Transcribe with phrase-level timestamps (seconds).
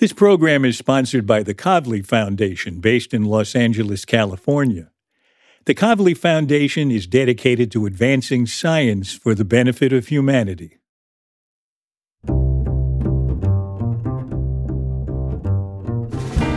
[0.00, 4.90] This program is sponsored by the Kavli Foundation, based in Los Angeles, California.
[5.66, 10.78] The Kavli Foundation is dedicated to advancing science for the benefit of humanity.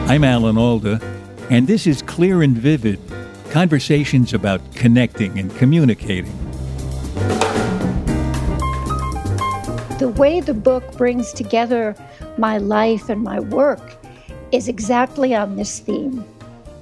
[0.10, 1.00] I'm Alan Alda,
[1.52, 3.00] and this is Clear and Vivid
[3.52, 6.36] conversations about connecting and communicating.
[10.00, 11.96] The way the book brings together
[12.38, 13.98] my life and my work
[14.52, 16.24] is exactly on this theme.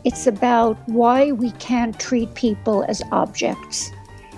[0.03, 3.91] It's about why we can't treat people as objects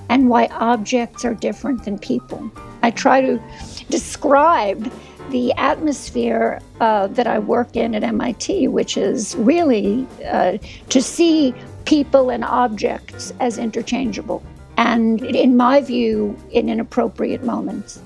[0.10, 2.50] and why objects are different than people.
[2.82, 3.42] I try to
[3.90, 4.92] describe
[5.30, 10.58] the atmosphere uh, that I work in at MIT, which is really uh,
[10.90, 11.54] to see
[11.86, 14.42] people and objects as interchangeable,
[14.78, 18.02] and in my view, in inappropriate moments.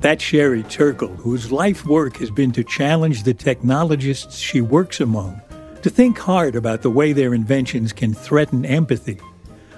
[0.00, 5.40] That's Sherry Turkle, whose life work has been to challenge the technologists she works among
[5.82, 9.20] to think hard about the way their inventions can threaten empathy.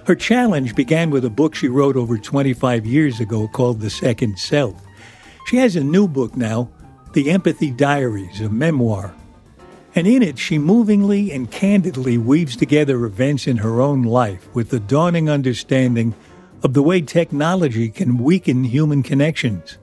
[0.07, 4.39] Her challenge began with a book she wrote over 25 years ago called The Second
[4.39, 4.75] Self.
[5.47, 6.71] She has a new book now,
[7.15, 9.15] The Empathy Diaries, a memoir.
[9.95, 14.69] And in it, she movingly and candidly weaves together events in her own life with
[14.69, 16.15] the dawning understanding
[16.63, 19.79] of the way technology can weaken human connections.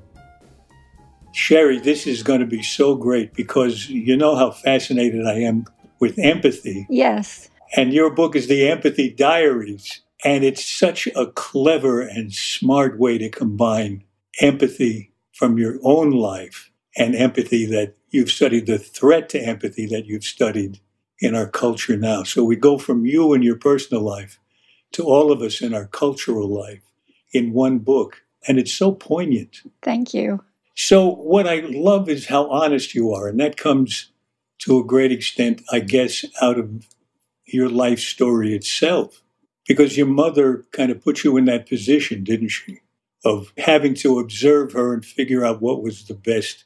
[1.38, 5.66] Sherry, this is going to be so great because you know how fascinated I am
[6.00, 6.88] with empathy.
[6.90, 7.48] Yes.
[7.76, 10.02] And your book is The Empathy Diaries.
[10.26, 14.04] And it's such a clever and smart way to combine
[14.42, 20.08] empathy from your own life and empathy that you've studied, the threat to empathy that
[20.08, 20.80] you've studied
[21.20, 22.24] in our culture now.
[22.24, 24.40] So we go from you and your personal life
[24.94, 26.82] to all of us in our cultural life
[27.32, 28.24] in one book.
[28.48, 29.62] And it's so poignant.
[29.84, 30.44] Thank you.
[30.80, 33.28] So, what I love is how honest you are.
[33.28, 34.12] And that comes
[34.60, 36.88] to a great extent, I guess, out of
[37.46, 39.22] your life story itself.
[39.68, 42.80] Because your mother kind of put you in that position, didn't she?
[43.26, 46.66] of having to observe her and figure out what was the best,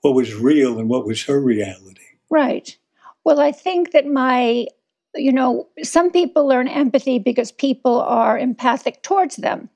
[0.00, 2.02] what was real and what was her reality.
[2.30, 2.76] Right.
[3.24, 4.66] Well, I think that my,
[5.14, 9.68] you know, some people learn empathy because people are empathic towards them.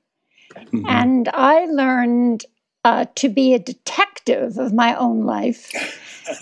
[0.55, 0.85] Mm-hmm.
[0.87, 2.45] And I learned
[2.87, 5.73] uh, to be a detective of my own life,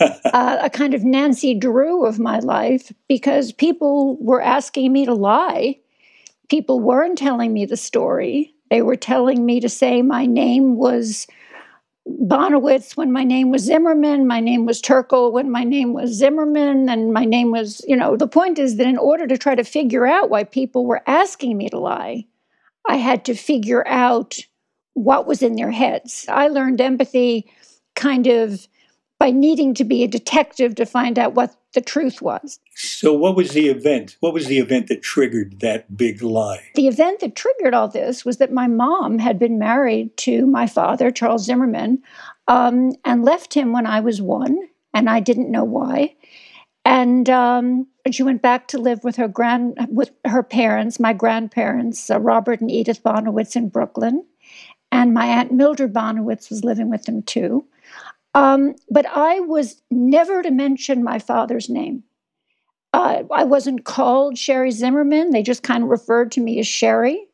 [0.00, 5.12] uh, a kind of Nancy Drew of my life, because people were asking me to
[5.12, 5.80] lie.
[6.48, 8.54] People weren't telling me the story.
[8.70, 11.26] They were telling me to say my name was
[12.08, 16.88] Bonowitz when my name was Zimmerman, my name was Turkle when my name was Zimmerman,
[16.88, 19.64] and my name was, you know, the point is that in order to try to
[19.64, 22.24] figure out why people were asking me to lie,
[22.88, 24.38] I had to figure out
[24.96, 26.24] what was in their heads.
[26.28, 27.52] I learned empathy
[27.94, 28.66] kind of
[29.18, 32.58] by needing to be a detective to find out what the truth was.
[32.74, 34.16] So, what was the event?
[34.20, 36.62] What was the event that triggered that big lie?
[36.74, 40.66] The event that triggered all this was that my mom had been married to my
[40.66, 42.02] father, Charles Zimmerman,
[42.48, 44.58] um, and left him when I was one,
[44.94, 46.14] and I didn't know why.
[46.86, 52.08] And um, she went back to live with her grand with her parents, my grandparents,
[52.10, 54.24] uh, Robert and Edith Bonowitz in Brooklyn,
[54.96, 57.66] and my aunt Mildred Bonowitz was living with them too.
[58.34, 62.02] Um, but I was never to mention my father's name.
[62.94, 65.30] Uh, I wasn't called Sherry Zimmerman.
[65.30, 67.26] They just kind of referred to me as Sherry.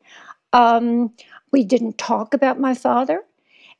[0.51, 1.13] Um,
[1.53, 3.21] we didn't talk about my father.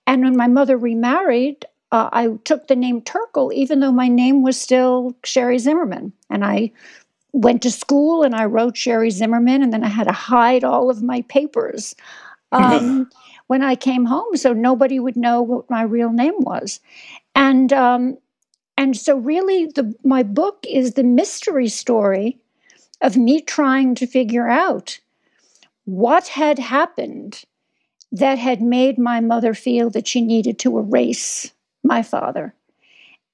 [0.08, 4.44] And when my mother remarried, uh, I took the name Turkle, even though my name
[4.44, 6.14] was still Sherry Zimmerman.
[6.30, 6.72] And I
[7.34, 10.90] went to school and I wrote Sherry Zimmerman, and then I had to hide all
[10.90, 11.96] of my papers.
[12.54, 13.10] Um,
[13.48, 16.80] when I came home, so nobody would know what my real name was.
[17.36, 18.18] And um,
[18.78, 22.38] and so really, the my book is the mystery story
[23.02, 25.00] of me trying to figure out
[25.86, 27.44] what had happened
[28.12, 31.52] that had made my mother feel that she needed to erase
[31.84, 32.54] my father,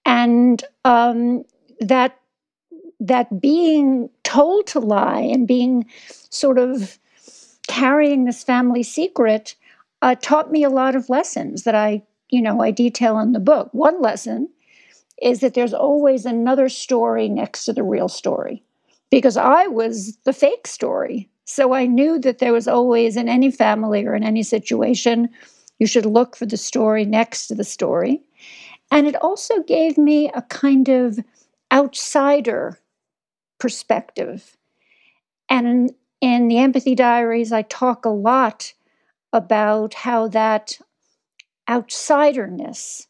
[0.06, 1.44] and um,
[1.80, 2.20] that
[3.00, 5.86] that being told to lie and being
[6.30, 7.00] sort of
[7.68, 9.56] carrying this family secret
[10.02, 13.40] uh, taught me a lot of lessons that I, you know, I detail in the
[13.40, 13.70] book.
[13.74, 14.50] One lesson
[15.22, 18.64] is that there's always another story next to the real story
[19.10, 21.30] because I was the fake story.
[21.46, 25.30] So I knew that there was always in any family or in any situation,
[25.80, 28.22] you should look for the story next to the story.
[28.92, 31.20] And it also gave me a kind of
[31.72, 32.80] outsider
[33.60, 34.58] perspective.
[35.50, 35.90] And in,
[36.22, 38.74] in the Empathy Diaries, I talk a lot
[39.34, 40.80] about how that
[41.70, 43.08] outsiderness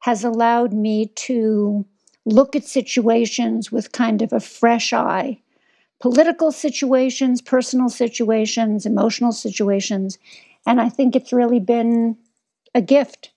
[0.00, 1.86] has allowed me to
[2.26, 5.40] look at situations with kind of a fresh eye
[6.00, 10.18] political situations, personal situations, emotional situations.
[10.66, 12.18] And I think it's really been
[12.74, 13.30] a gift.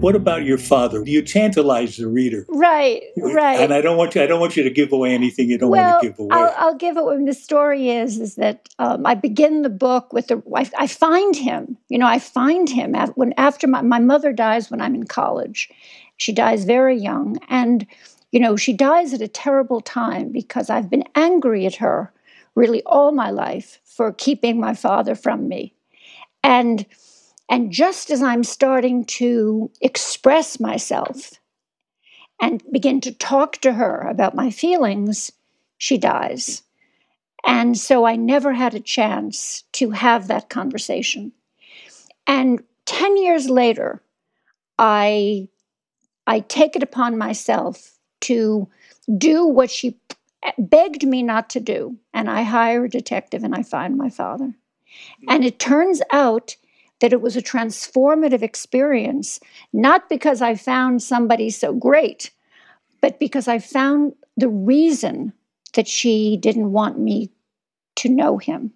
[0.00, 1.02] What about your father?
[1.04, 3.02] You tantalize the reader, right?
[3.18, 3.60] Right.
[3.60, 4.22] And I don't want you.
[4.22, 6.28] I don't want you to give away anything you don't well, want to give away.
[6.32, 7.04] I'll, I'll give it.
[7.04, 10.42] When the story is, is that um, I begin the book with the.
[10.56, 11.76] I, I, find him.
[11.90, 15.04] You know, I find him at, when after my my mother dies when I'm in
[15.04, 15.68] college.
[16.16, 17.86] She dies very young, and
[18.32, 22.10] you know she dies at a terrible time because I've been angry at her
[22.54, 25.74] really all my life for keeping my father from me,
[26.42, 26.86] and
[27.50, 31.32] and just as I'm starting to express myself
[32.40, 35.32] and begin to talk to her about my feelings,
[35.76, 36.62] she dies.
[37.44, 41.32] And so I never had a chance to have that conversation.
[42.24, 44.00] And 10 years later,
[44.78, 45.48] I,
[46.28, 48.68] I take it upon myself to
[49.18, 49.98] do what she
[50.56, 51.96] begged me not to do.
[52.14, 54.54] And I hire a detective and I find my father.
[55.28, 56.56] And it turns out
[57.00, 59.40] that it was a transformative experience,
[59.72, 62.30] not because I found somebody so great,
[63.00, 65.32] but because I found the reason
[65.74, 67.30] that she didn't want me
[67.96, 68.72] to know him.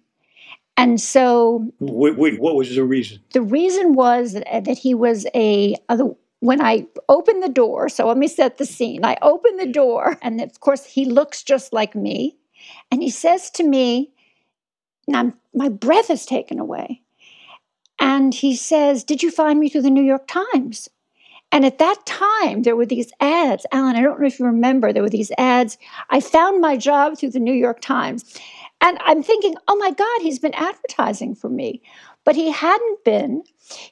[0.77, 1.71] And so.
[1.79, 3.19] Wait, wait what was the reason?
[3.33, 5.75] The reason was that, uh, that he was a.
[6.39, 9.05] when I opened the door, so let me set the scene.
[9.05, 12.37] I open the door, and of course, he looks just like me.
[12.91, 14.11] And he says to me,
[15.07, 17.01] now my breath is taken away.
[17.99, 20.89] And he says, Did you find me through the New York Times?
[21.51, 23.65] And at that time, there were these ads.
[23.71, 25.77] Alan, I don't know if you remember, there were these ads.
[26.09, 28.39] I found my job through the New York Times.
[28.81, 31.81] And I'm thinking, oh my God, he's been advertising for me.
[32.23, 33.43] But he hadn't been.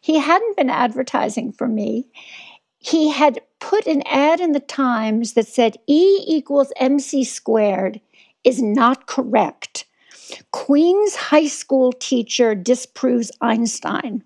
[0.02, 2.08] He hadn't been advertising for me.
[2.80, 8.02] He had put an ad in the Times that said E equals MC squared
[8.44, 9.86] is not correct.
[10.52, 14.24] Queens high school teacher disproves Einstein.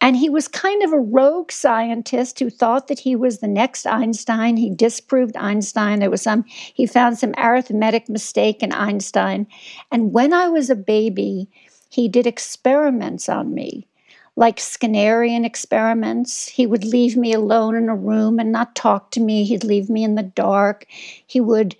[0.00, 3.86] And he was kind of a rogue scientist who thought that he was the next
[3.86, 4.56] Einstein.
[4.56, 6.00] He disproved Einstein.
[6.00, 9.46] There was some, he found some arithmetic mistake in Einstein.
[9.92, 11.48] And when I was a baby,
[11.88, 13.86] he did experiments on me,
[14.34, 16.48] like Skinnerian experiments.
[16.48, 19.44] He would leave me alone in a room and not talk to me.
[19.44, 20.86] He'd leave me in the dark.
[21.26, 21.76] He would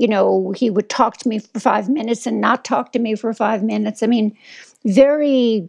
[0.00, 3.14] you know, he would talk to me for five minutes and not talk to me
[3.14, 4.02] for five minutes.
[4.02, 4.34] I mean,
[4.86, 5.68] very,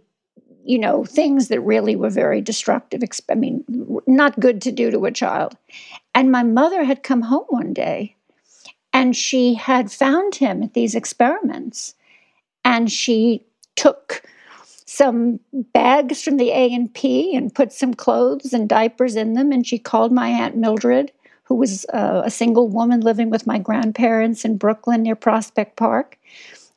[0.64, 3.04] you know, things that really were very destructive.
[3.30, 3.66] I mean,
[4.08, 5.58] not good to do to a child.
[6.16, 8.16] And my mother had come home one day
[8.94, 11.94] and she had found him at these experiments.
[12.64, 13.46] And she
[13.76, 14.24] took
[14.86, 15.42] some
[15.74, 19.52] bags from the A&P and put some clothes and diapers in them.
[19.52, 21.12] And she called my Aunt Mildred
[21.52, 26.18] who was uh, a single woman living with my grandparents in Brooklyn near Prospect Park.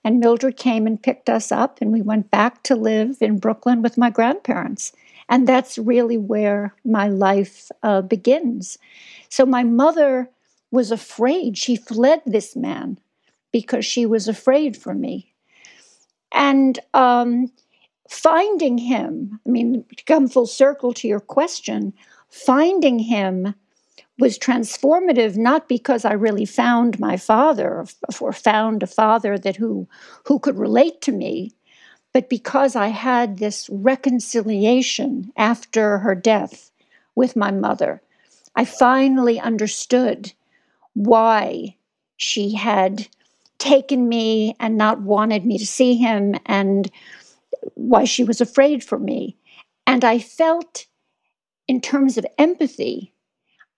[0.03, 3.83] And Mildred came and picked us up, and we went back to live in Brooklyn
[3.83, 4.91] with my grandparents.
[5.29, 8.77] And that's really where my life uh, begins.
[9.29, 10.29] So my mother
[10.73, 11.57] was afraid.
[11.57, 12.99] She fled this man
[13.53, 15.33] because she was afraid for me.
[16.33, 17.53] And um,
[18.11, 21.93] finding him, I mean, to come full circle to your question,
[22.29, 23.55] finding him
[24.19, 27.85] was transformative not because I really found my father
[28.21, 29.89] or found a father that who
[30.27, 31.53] who could relate to me,
[32.13, 36.71] but because I had this reconciliation after her death
[37.15, 38.03] with my mother.
[38.57, 40.33] I finally understood
[40.93, 41.77] why
[42.17, 43.09] she had
[43.59, 46.91] taken me and not wanted me to see him and
[47.75, 49.37] why she was afraid for me.
[49.87, 50.87] And I felt,
[51.67, 53.14] in terms of empathy,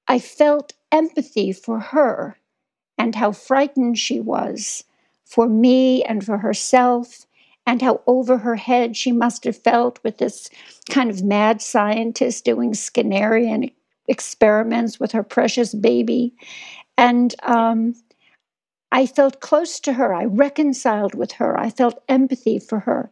[0.08, 2.38] I felt empathy for her
[2.98, 4.84] and how frightened she was
[5.25, 7.26] for me and for herself,
[7.66, 10.48] and how over her head she must have felt with this
[10.88, 13.72] kind of mad scientist doing Skinnerian
[14.06, 16.32] experiments with her precious baby.
[16.96, 17.96] And um,
[18.92, 20.14] I felt close to her.
[20.14, 21.58] I reconciled with her.
[21.58, 23.10] I felt empathy for her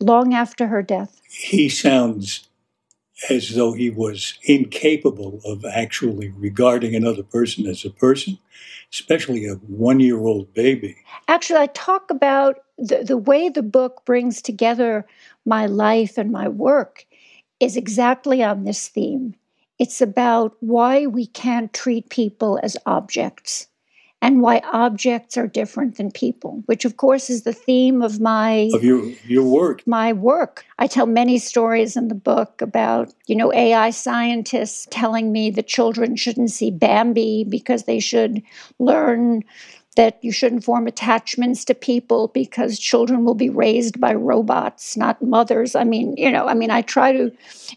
[0.00, 1.20] long after her death.
[1.28, 2.47] He sounds
[3.30, 8.38] as though he was incapable of actually regarding another person as a person,
[8.92, 10.96] especially a one year old baby.
[11.26, 15.06] Actually, I talk about the, the way the book brings together
[15.44, 17.04] my life and my work
[17.60, 19.34] is exactly on this theme.
[19.78, 23.68] It's about why we can't treat people as objects
[24.20, 28.70] and why objects are different than people, which of course is the theme of my
[28.74, 29.86] of your your work.
[29.86, 30.64] My work.
[30.78, 35.66] I tell many stories in the book about, you know, AI scientists telling me that
[35.66, 38.42] children shouldn't see Bambi because they should
[38.78, 39.44] learn
[39.98, 45.20] that you shouldn't form attachments to people because children will be raised by robots, not
[45.20, 45.74] mothers.
[45.74, 47.32] I mean, you know, I mean, I try to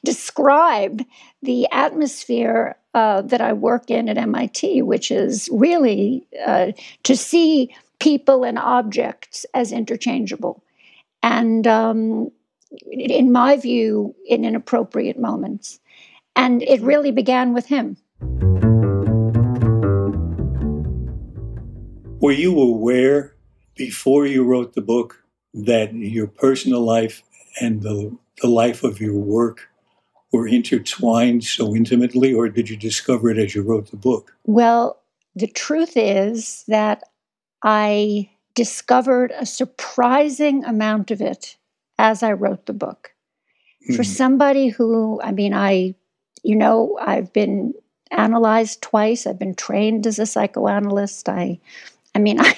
[0.06, 1.01] describe
[1.42, 6.74] the atmosphere uh, that I work in at MIT, which is really uh,
[7.06, 10.63] to see people and objects as interchangeable.
[11.24, 12.30] And um,
[12.92, 15.80] in my view, in inappropriate moments.
[16.36, 17.98] And it really began with him.
[22.22, 23.34] Were you aware
[23.75, 25.24] before you wrote the book
[25.56, 27.24] that your personal life
[27.60, 29.68] and the, the life of your work
[30.32, 34.36] were intertwined so intimately, or did you discover it as you wrote the book?
[34.46, 35.01] Well,
[35.36, 37.01] the truth is that
[37.63, 41.58] I discovered a surprising amount of it
[41.98, 43.13] as I wrote the book.
[43.84, 43.96] Mm-hmm.
[43.96, 45.96] For somebody who, I mean, I,
[46.44, 47.74] you know, I've been
[48.12, 51.28] analyzed twice, I've been trained as a psychoanalyst.
[51.28, 51.60] I
[52.15, 52.56] I mean, I,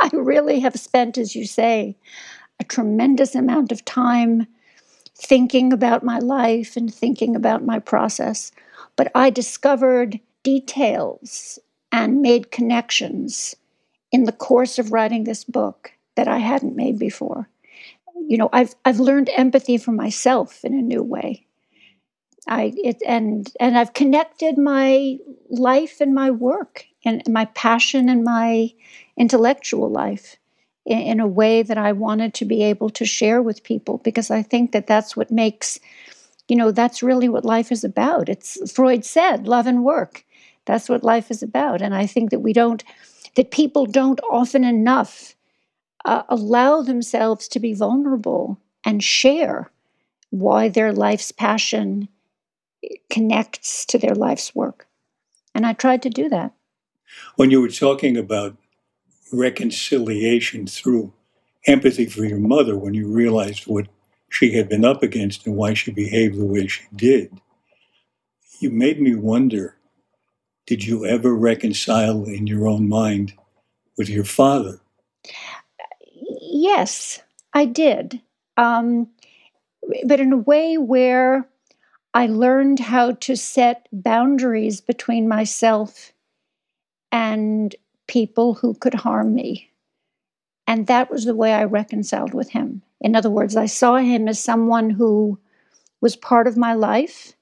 [0.00, 1.96] I really have spent, as you say,
[2.58, 4.46] a tremendous amount of time
[5.16, 8.52] thinking about my life and thinking about my process.
[8.96, 11.58] But I discovered details
[11.92, 13.54] and made connections
[14.12, 17.48] in the course of writing this book that I hadn't made before.
[18.28, 21.46] You know, I've I've learned empathy for myself in a new way.
[22.48, 25.18] I it and and I've connected my
[25.48, 28.72] life and my work and my passion and my
[29.16, 30.36] intellectual life
[30.86, 34.30] in, in, a way that I wanted to be able to share with people because
[34.30, 35.78] I think that that's what makes,
[36.48, 38.28] you know, that's really what life is about.
[38.28, 40.24] It's Freud said, love and work.
[40.66, 41.82] That's what life is about.
[41.82, 42.84] And I think that we don't,
[43.36, 45.34] that people don't often enough
[46.04, 49.70] uh, allow themselves to be vulnerable and share
[50.30, 52.08] why their life's passion
[53.10, 54.86] connects to their life's work.
[55.54, 56.52] And I tried to do that.
[57.36, 58.56] When you were talking about
[59.32, 61.12] reconciliation through
[61.66, 63.88] empathy for your mother, when you realized what
[64.28, 67.40] she had been up against and why she behaved the way she did,
[68.60, 69.76] you made me wonder
[70.66, 73.32] did you ever reconcile in your own mind
[73.98, 74.78] with your father?
[76.40, 77.20] Yes,
[77.52, 78.20] I did.
[78.56, 79.08] Um,
[80.04, 81.48] but in a way where
[82.12, 86.12] I learned how to set boundaries between myself
[87.12, 87.74] and
[88.08, 89.70] people who could harm me.
[90.66, 92.82] And that was the way I reconciled with him.
[93.00, 95.38] In other words, I saw him as someone who
[96.00, 97.34] was part of my life,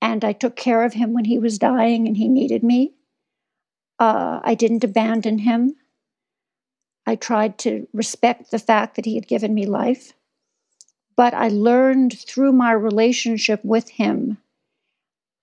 [0.00, 2.94] and I took care of him when he was dying and he needed me.
[3.98, 5.76] Uh, I didn't abandon him.
[7.06, 10.12] I tried to respect the fact that he had given me life.
[11.16, 14.38] But I learned through my relationship with him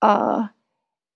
[0.01, 0.47] uh,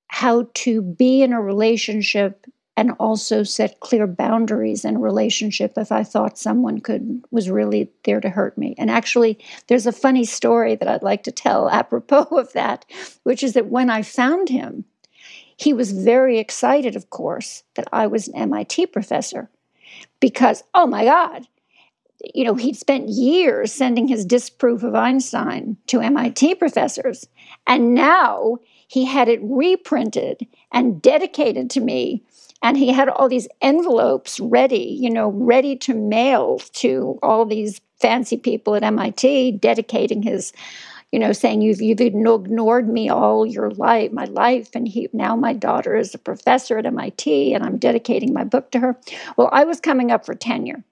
[0.08, 2.46] how to be in a relationship
[2.76, 7.92] and also set clear boundaries in a relationship if I thought someone could was really
[8.04, 8.76] there to hurt me.
[8.78, 12.86] And actually, there's a funny story that I'd like to tell apropos of that,
[13.24, 14.86] which is that when I found him,
[15.58, 19.50] he was very excited, of course, that I was an MIT professor
[20.20, 21.48] because, oh my God,
[22.24, 27.28] you know, he'd spent years sending his disproof of Einstein to MIT professors.
[27.66, 28.58] And now
[28.88, 32.24] he had it reprinted and dedicated to me.
[32.64, 37.82] And he had all these envelopes ready, you know, ready to mail to all these
[38.00, 40.54] fancy people at MIT, dedicating his,
[41.12, 45.36] you know, saying you've you've ignored me all your life, my life, and he now
[45.36, 48.98] my daughter is a professor at MIT, and I'm dedicating my book to her.
[49.38, 50.84] Well, I was coming up for tenure,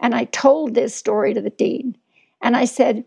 [0.00, 1.96] and I told this story to the dean,
[2.40, 3.04] and I said,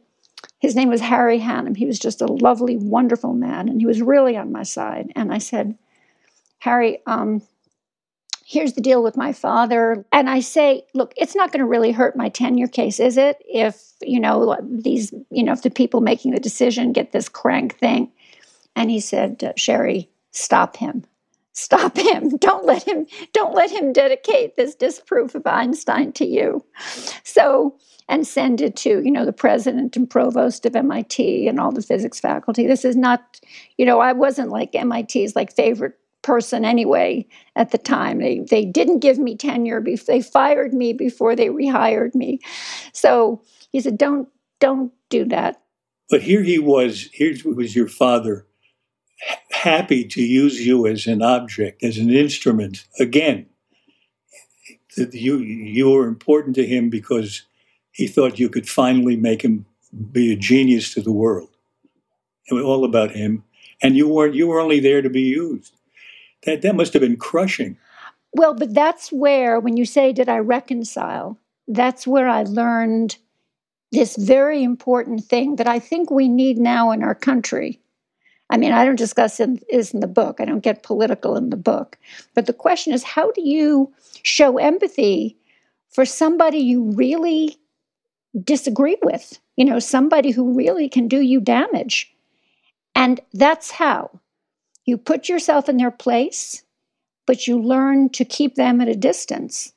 [0.60, 1.76] his name was Harry Hanham.
[1.76, 5.12] He was just a lovely, wonderful man, and he was really on my side.
[5.16, 5.78] And I said,
[6.60, 7.42] Harry, um,
[8.46, 10.06] here's the deal with my father.
[10.12, 13.38] And I say, look, it's not going to really hurt my tenure case, is it?
[13.46, 17.78] If, you know, these, you know, if the people making the decision get this crank
[17.78, 18.12] thing.
[18.76, 21.06] And he said, Sherry, stop him.
[21.54, 22.30] Stop him.
[22.38, 26.66] Don't let him, don't let him dedicate this disproof of Einstein to you.
[27.24, 27.78] So
[28.10, 31.82] and send it to you know the president and provost of MIT and all the
[31.82, 32.68] physics faculty.
[32.68, 33.40] This is not,
[33.78, 38.20] you know, I wasn't like MIT's like favorite person anyway at the time.
[38.20, 39.84] They they didn't give me tenure.
[40.08, 42.40] They fired me before they rehired me.
[42.94, 43.42] So
[43.72, 44.28] he said, "Don't
[44.60, 45.62] don't do that."
[46.10, 47.10] But here he was.
[47.14, 48.48] Here was your father,
[49.52, 53.48] happy to use you as an object, as an instrument again
[54.96, 57.44] you you were important to him because
[57.92, 59.66] he thought you could finally make him
[60.12, 61.50] be a genius to the world.
[62.50, 63.44] It was all about him,
[63.82, 64.36] and you weren't.
[64.36, 65.74] You were only there to be used.
[66.44, 67.78] That that must have been crushing.
[68.34, 71.38] Well, but that's where, when you say, "Did I reconcile?"
[71.68, 73.18] That's where I learned
[73.94, 77.80] this very important thing that I think we need now in our country.
[78.50, 80.40] I mean, I don't discuss it is in the book.
[80.40, 81.98] I don't get political in the book.
[82.34, 83.92] But the question is, how do you
[84.24, 85.38] show empathy
[85.90, 87.58] for somebody you really
[88.44, 89.40] disagree with?
[89.56, 92.14] You know, somebody who really can do you damage.
[92.96, 94.20] And that's how
[94.86, 96.64] you put yourself in their place,
[97.26, 99.74] but you learn to keep them at a distance.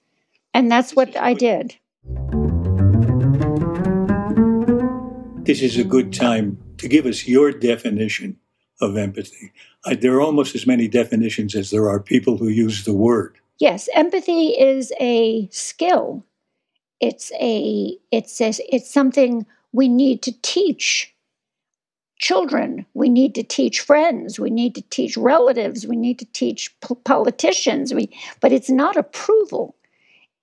[0.53, 1.77] And that's what I did.
[5.45, 8.37] This is a good time to give us your definition
[8.81, 9.53] of empathy.
[9.85, 13.39] I, there are almost as many definitions as there are people who use the word.
[13.59, 16.25] Yes, empathy is a skill.
[17.01, 21.15] It's a it's a, it's something we need to teach
[22.19, 26.75] children, we need to teach friends, we need to teach relatives, we need to teach
[27.05, 27.93] politicians.
[27.93, 29.77] We, but it's not approval.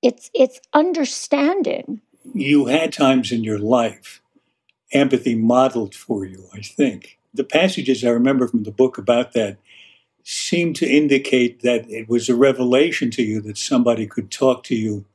[0.02, 2.02] It's it's understanding.
[2.34, 4.22] You had times in your life
[4.92, 7.18] empathy modeled for you, I think.
[7.34, 9.58] The passages I remember from the book about that
[10.24, 14.76] seem to indicate that it was a revelation to you that somebody could talk to
[14.76, 15.06] you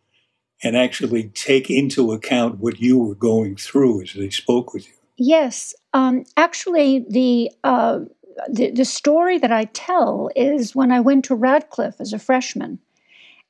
[0.63, 4.95] and actually take into account what you were going through as they spoke with you.
[5.17, 8.01] Yes, um, actually, the, uh,
[8.49, 12.79] the the story that I tell is when I went to Radcliffe as a freshman,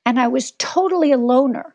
[0.06, 1.75] and I was totally a loner.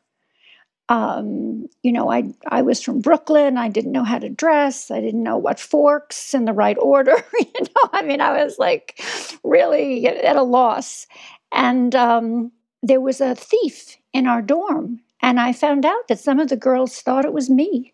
[0.93, 3.57] Um, you know, I I was from Brooklyn.
[3.57, 4.91] I didn't know how to dress.
[4.91, 7.15] I didn't know what forks in the right order.
[7.39, 9.01] you know, I mean, I was like
[9.43, 11.07] really at a loss.
[11.51, 12.51] And um,
[12.83, 16.55] there was a thief in our dorm, and I found out that some of the
[16.55, 17.91] girls thought it was me,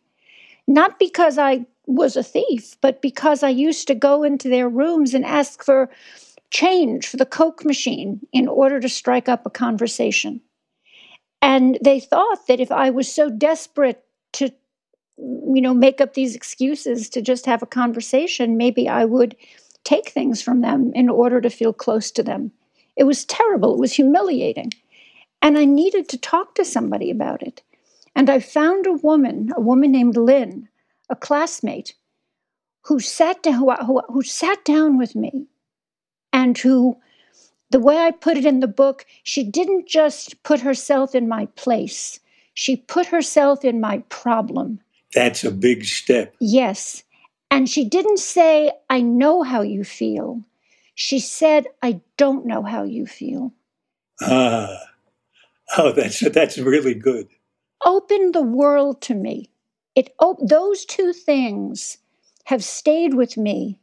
[0.67, 5.13] not because I was a thief, but because I used to go into their rooms
[5.13, 5.89] and ask for
[6.51, 10.41] change for the Coke machine in order to strike up a conversation.
[11.41, 14.51] And they thought that if I was so desperate to,
[15.17, 19.35] you know, make up these excuses to just have a conversation, maybe I would
[19.83, 22.51] take things from them in order to feel close to them.
[22.95, 23.73] It was terrible.
[23.73, 24.71] It was humiliating.
[25.41, 27.61] And I needed to talk to somebody about it.
[28.15, 30.67] And I found a woman, a woman named Lynn,
[31.09, 31.95] a classmate
[32.83, 35.47] who sat down who, who, who sat down with me
[36.33, 36.97] and who
[37.71, 41.45] the way I put it in the book, she didn't just put herself in my
[41.55, 42.19] place.
[42.53, 44.79] She put herself in my problem.
[45.13, 46.35] That's a big step.
[46.39, 47.03] Yes.
[47.51, 50.43] And she didn't say, I know how you feel.
[50.95, 53.53] She said, I don't know how you feel.
[54.21, 54.77] Ah.
[55.77, 57.27] Oh, that's that's really good.
[57.85, 59.51] Open the world to me.
[59.95, 61.97] It oh, those two things
[62.45, 63.77] have stayed with me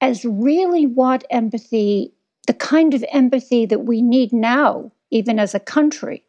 [0.00, 2.12] as really what empathy,
[2.46, 6.24] the kind of empathy that we need now, even as a country.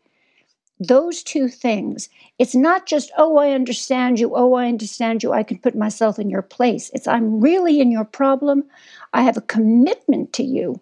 [0.79, 2.09] Those two things.
[2.39, 6.19] It's not just, oh, I understand you, oh, I understand you, I can put myself
[6.19, 6.91] in your place.
[6.93, 8.65] It's, I'm really in your problem.
[9.13, 10.81] I have a commitment to you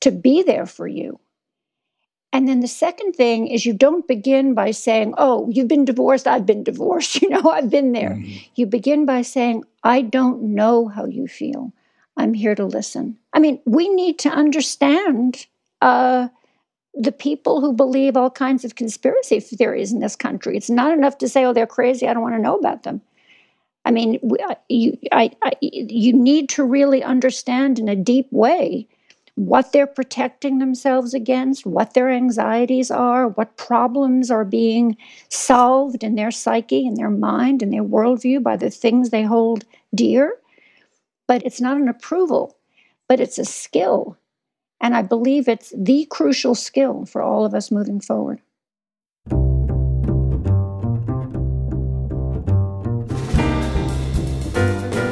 [0.00, 1.20] to be there for you.
[2.32, 6.26] And then the second thing is you don't begin by saying, Oh, you've been divorced,
[6.26, 8.10] I've been divorced, you know, I've been there.
[8.10, 8.36] Mm-hmm.
[8.54, 11.72] You begin by saying, I don't know how you feel.
[12.18, 13.16] I'm here to listen.
[13.32, 15.46] I mean, we need to understand
[15.80, 16.28] uh,
[16.92, 20.56] the people who believe all kinds of conspiracy theories in this country.
[20.56, 23.00] It's not enough to say, Oh, they're crazy, I don't want to know about them.
[23.84, 24.20] I mean,
[24.68, 28.86] you, I, I, you need to really understand in a deep way
[29.36, 34.96] what they're protecting themselves against, what their anxieties are, what problems are being
[35.28, 39.64] solved in their psyche, in their mind, in their worldview by the things they hold
[39.94, 40.36] dear.
[41.28, 42.56] But it's not an approval,
[43.06, 44.16] but it's a skill.
[44.80, 48.40] And I believe it's the crucial skill for all of us moving forward.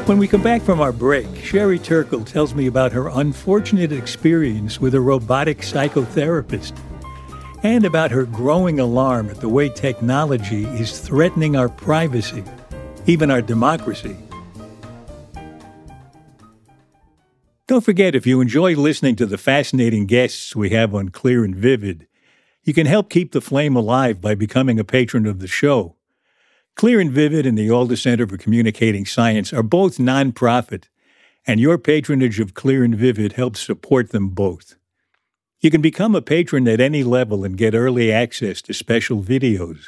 [0.07, 4.81] When we come back from our break, Sherry Turkle tells me about her unfortunate experience
[4.81, 6.79] with a robotic psychotherapist
[7.65, 12.45] and about her growing alarm at the way technology is threatening our privacy,
[13.07, 14.17] even our democracy.
[17.69, 21.57] Don't forget, if you enjoy listening to the fascinating guests we have on Clear and
[21.57, 22.07] Vivid,
[22.63, 25.97] you can help keep the flame alive by becoming a patron of the show.
[26.77, 30.85] Clear and Vivid and the Alda Center for Communicating Science are both nonprofit,
[31.45, 34.77] and your patronage of Clear and Vivid helps support them both.
[35.59, 39.87] You can become a patron at any level and get early access to special videos.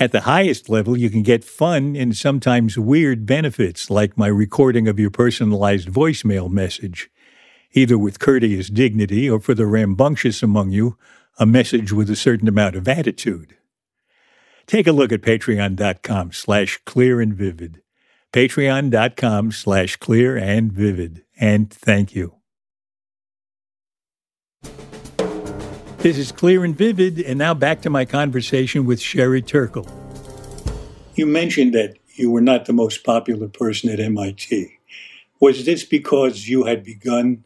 [0.00, 4.88] At the highest level, you can get fun and sometimes weird benefits, like my recording
[4.88, 7.10] of your personalized voicemail message,
[7.72, 10.96] either with courteous dignity or for the rambunctious among you,
[11.38, 13.58] a message with a certain amount of attitude.
[14.66, 17.82] Take a look at patreon.com slash clear and vivid.
[18.32, 21.24] Patreon.com slash clear and vivid.
[21.38, 22.39] And thank you.
[26.02, 29.86] This is Clear and Vivid, and now back to my conversation with Sherry Turkle.
[31.14, 34.78] You mentioned that you were not the most popular person at MIT.
[35.40, 37.44] Was this because you had begun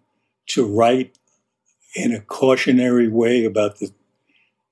[0.51, 1.19] to write
[1.97, 3.91] in a cautionary way about the,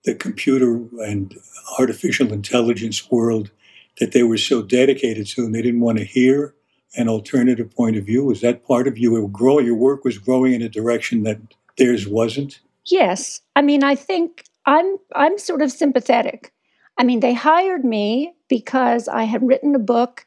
[0.05, 1.35] the computer and
[1.77, 3.51] artificial intelligence world
[3.99, 6.55] that they were so dedicated to and they didn't want to hear
[6.95, 8.25] an alternative point of view?
[8.27, 9.17] Was that part of you?
[9.17, 11.41] Your work was growing in a direction that
[11.77, 12.61] theirs wasn't?
[12.87, 13.41] Yes.
[13.55, 16.53] I mean, I think I'm I'm sort of sympathetic.
[16.99, 20.27] I mean, they hired me because I had written a book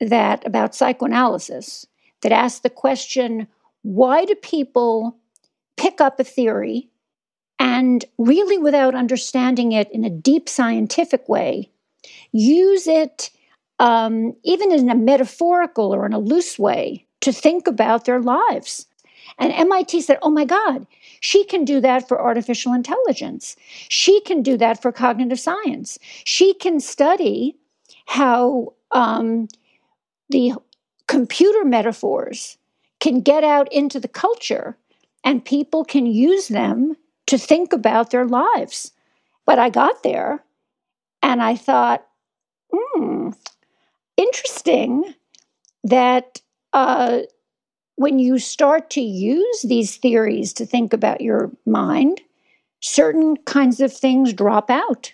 [0.00, 1.86] that about psychoanalysis
[2.22, 3.46] that asked the question,
[3.82, 5.16] why do people
[5.76, 6.88] pick up a theory
[7.58, 11.70] and really without understanding it in a deep scientific way,
[12.32, 13.30] use it
[13.78, 18.86] um, even in a metaphorical or in a loose way to think about their lives?
[19.38, 20.86] And MIT said, oh my God,
[21.20, 23.56] she can do that for artificial intelligence.
[23.88, 25.98] She can do that for cognitive science.
[26.24, 27.56] She can study
[28.06, 29.48] how um,
[30.28, 30.52] the
[31.08, 32.58] computer metaphors
[33.00, 34.76] can get out into the culture
[35.24, 38.92] and people can use them to think about their lives.
[39.46, 40.44] But I got there
[41.22, 42.06] and I thought,
[42.72, 43.30] hmm,
[44.16, 45.14] interesting
[45.82, 46.40] that
[46.72, 47.20] uh,
[47.96, 52.20] when you start to use these theories to think about your mind,
[52.80, 55.12] certain kinds of things drop out.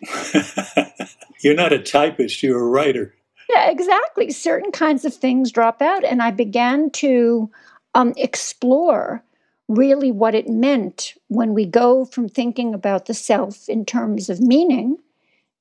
[1.42, 3.14] you're not a typist, you're a writer.
[3.48, 4.30] Yeah, exactly.
[4.30, 6.04] Certain kinds of things drop out.
[6.04, 7.50] And I began to
[7.94, 9.22] um, explore
[9.68, 14.40] really what it meant when we go from thinking about the self in terms of
[14.40, 14.96] meaning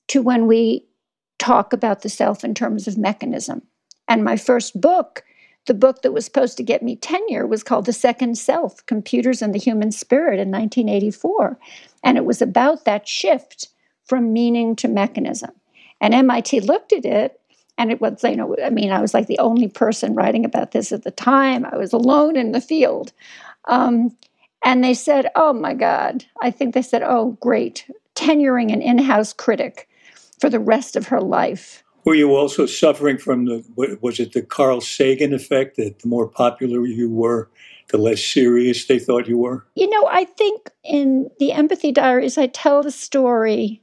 [0.07, 0.85] to when we
[1.37, 3.61] talk about the self in terms of mechanism.
[4.07, 5.23] And my first book
[5.65, 9.41] the book that was supposed to get me tenure was called The Second Self Computers
[9.41, 11.59] and the Human Spirit in 1984.
[12.03, 13.69] And it was about that shift
[14.05, 15.51] from meaning to mechanism.
[16.01, 17.39] And MIT looked at it,
[17.77, 20.71] and it was, you know, I mean, I was like the only person writing about
[20.71, 21.65] this at the time.
[21.65, 23.13] I was alone in the field.
[23.65, 24.15] Um,
[24.63, 28.97] and they said, oh my God, I think they said, oh, great, tenuring an in
[28.97, 29.87] house critic
[30.39, 31.83] for the rest of her life.
[32.05, 33.63] Were you also suffering from the,
[34.01, 37.49] was it the Carl Sagan effect that the more popular you were,
[37.89, 39.65] the less serious they thought you were?
[39.75, 43.81] You know, I think in the Empathy Diaries, I tell the story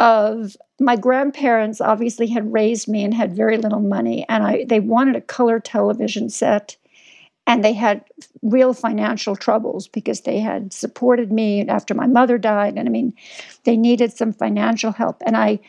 [0.00, 4.80] of my grandparents obviously had raised me and had very little money, and I, they
[4.80, 6.76] wanted a color television set.
[7.46, 8.02] And they had
[8.40, 12.78] real financial troubles because they had supported me after my mother died.
[12.78, 13.12] And I mean,
[13.64, 15.22] they needed some financial help.
[15.26, 15.60] And I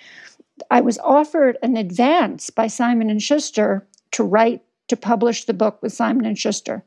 [0.70, 5.82] I was offered an advance by Simon and Schuster to write to publish the book
[5.82, 6.84] with Simon and Schuster.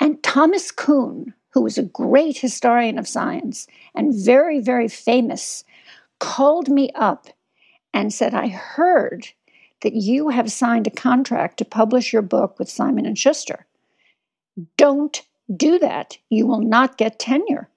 [0.00, 5.64] And Thomas Kuhn, who was a great historian of science and very, very famous,
[6.18, 7.28] called me up
[7.94, 9.28] and said, I heard
[9.82, 13.66] that you have signed a contract to publish your book with Simon and Schuster.
[14.76, 15.22] Don't
[15.54, 16.18] do that.
[16.30, 17.68] You will not get tenure.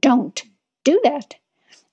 [0.00, 0.42] Don't
[0.82, 1.36] do that.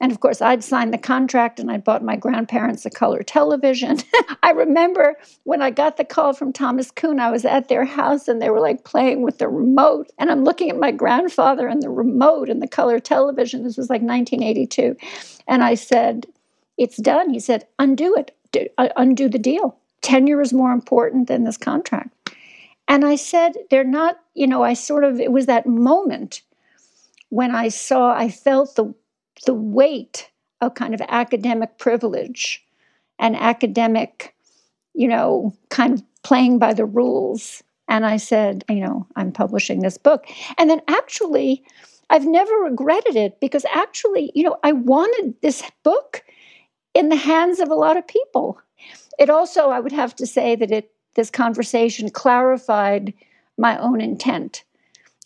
[0.02, 4.00] And of course, I'd signed the contract and I'd bought my grandparents a color television.
[4.44, 8.28] I remember when I got the call from Thomas Kuhn, I was at their house
[8.28, 10.12] and they were like playing with the remote.
[10.18, 13.64] And I'm looking at my grandfather and the remote and the color television.
[13.64, 14.98] This was like 1982.
[15.48, 16.26] And I said,
[16.78, 17.30] It's done.
[17.30, 19.78] He said, Undo it, uh, undo the deal.
[20.02, 22.10] Tenure is more important than this contract.
[22.88, 26.42] And I said, They're not, you know, I sort of, it was that moment
[27.30, 28.94] when I saw, I felt the
[29.46, 30.30] the weight
[30.62, 32.64] of kind of academic privilege
[33.20, 34.36] and academic,
[34.94, 37.64] you know, kind of playing by the rules.
[37.88, 40.26] And I said, you know, I'm publishing this book.
[40.58, 41.64] And then actually,
[42.10, 46.24] I've never regretted it because actually, you know, I wanted this book
[46.94, 48.60] in the hands of a lot of people.
[49.18, 53.14] It also, I would have to say that it this conversation clarified
[53.58, 54.64] my own intent,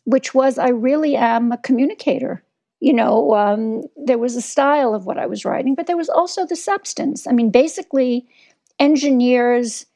[0.05, 2.43] which was I really am a communicator
[2.85, 6.07] you know, um, there was a style of what I was writing, but there was
[6.07, 7.25] also the substance.
[7.25, 8.27] I mean, basically,
[8.77, 9.87] engineers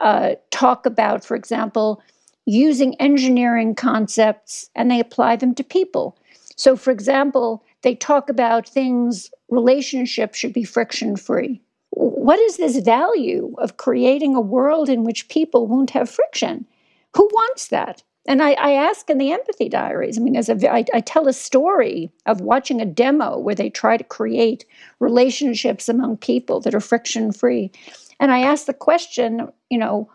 [0.00, 2.02] uh, talk about, for example,
[2.44, 6.18] using engineering concepts and they apply them to people.
[6.56, 11.62] So, for example, they talk about things, relationships should be friction free.
[11.90, 16.66] What is this value of creating a world in which people won't have friction?
[17.14, 18.02] Who wants that?
[18.26, 20.16] And I, I ask in the empathy diaries.
[20.16, 23.68] I mean, as a, I, I tell a story of watching a demo where they
[23.68, 24.64] try to create
[24.98, 27.70] relationships among people that are friction free.
[28.18, 30.10] And I ask the question, you know,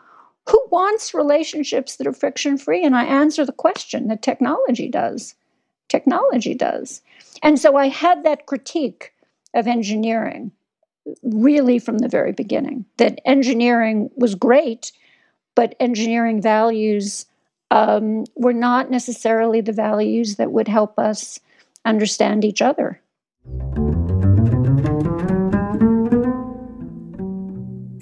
[0.48, 2.84] who wants relationships that are friction free?
[2.84, 5.36] And I answer the question that technology does.
[5.88, 7.02] Technology does.
[7.44, 9.14] And so I had that critique
[9.54, 10.52] of engineering
[11.24, 14.92] really from the very beginning that engineering was great,
[15.56, 17.26] but engineering values
[17.72, 21.40] um, were not necessarily the values that would help us
[21.86, 23.02] understand each other.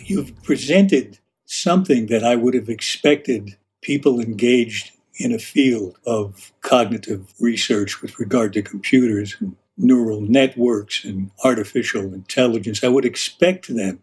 [0.06, 7.34] You've presented something that I would have expected people engaged in a field of cognitive
[7.39, 12.84] research with regard to computers and neural networks and artificial intelligence.
[12.84, 14.01] I would expect them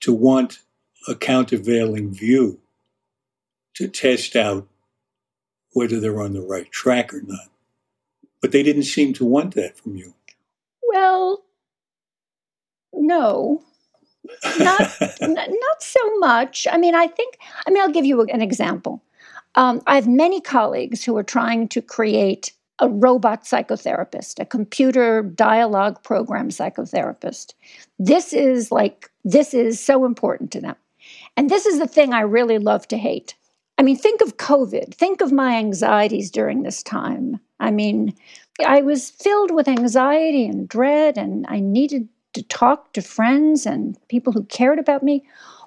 [0.00, 0.60] to want
[1.08, 2.60] a countervailing view
[3.74, 4.68] to test out
[5.72, 7.48] whether they're on the right track or not.
[8.40, 10.14] But they didn't seem to want that from you.
[10.82, 11.44] Well,
[12.92, 13.62] no.
[14.58, 14.80] Not,
[15.20, 16.66] not so much.
[16.70, 19.02] I mean, I think, I mean, I'll give you an example.
[19.54, 25.22] Um, I have many colleagues who are trying to create a robot psychotherapist, a computer
[25.22, 27.54] dialogue program psychotherapist.
[27.98, 30.76] This is like, this is so important to them.
[31.36, 33.34] And this is the thing I really love to hate.
[33.78, 34.94] I mean, think of COVID.
[34.94, 37.40] Think of my anxieties during this time.
[37.58, 38.14] I mean,
[38.64, 43.96] I was filled with anxiety and dread, and I needed to talk to friends and
[44.08, 45.24] people who cared about me.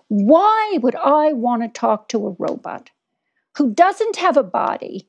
[0.07, 2.89] Why would I want to talk to a robot
[3.57, 5.07] who doesn't have a body?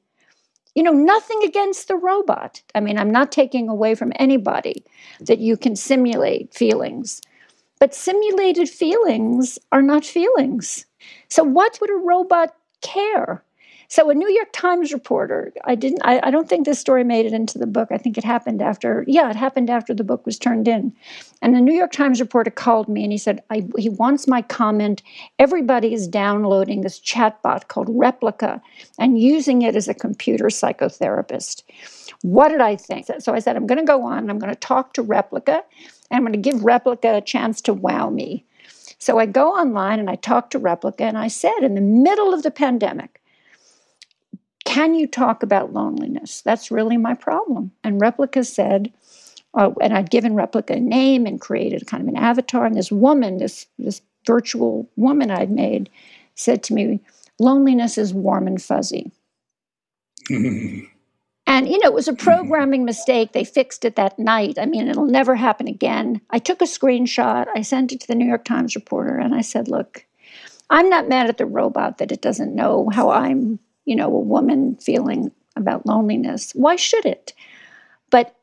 [0.75, 2.63] You know, nothing against the robot.
[2.75, 4.85] I mean, I'm not taking away from anybody
[5.21, 7.23] that you can simulate feelings,
[7.79, 10.87] but simulated feelings are not feelings.
[11.29, 12.55] So, what would a robot
[12.87, 13.42] care.
[13.88, 17.25] So a New York Times reporter, I didn't I, I, don't think this story made
[17.25, 17.88] it into the book.
[17.92, 20.92] I think it happened after yeah, it happened after the book was turned in.
[21.40, 23.42] And the New York Times reporter called me and he said,
[23.79, 25.03] he wants my comment.
[25.38, 28.61] Everybody is downloading this chatbot called Replika
[28.99, 31.62] and using it as a computer psychotherapist.
[32.22, 33.07] What did I think?
[33.20, 35.62] So I said, I'm going to go on, I'm going to talk to Replika,
[36.11, 38.44] and I'm going to give Replika a chance to wow me.
[38.99, 42.33] So I go online and I talk to Replika, and I said, in the middle
[42.33, 43.21] of the pandemic,
[44.65, 46.43] can you talk about loneliness?
[46.43, 47.73] That's really my problem.
[47.85, 48.93] And Replika said,
[49.55, 52.67] uh, and I'd given Replika a name and created kind of an avatar.
[52.67, 55.89] And this woman, this, this virtual woman I'd made,
[56.35, 57.01] said to me,
[57.39, 59.13] Loneliness is warm and fuzzy.
[61.47, 62.25] And, you know, it was a mm-hmm.
[62.25, 63.33] programming mistake.
[63.33, 64.59] They fixed it that night.
[64.59, 66.21] I mean, it'll never happen again.
[66.31, 69.41] I took a screenshot, I sent it to the New York Times reporter, and I
[69.41, 70.05] said, look,
[70.69, 74.21] I'm not mad at the robot that it doesn't know how I'm, you know, a
[74.21, 76.53] woman feeling about loneliness.
[76.55, 77.33] Why should it?
[78.11, 78.35] But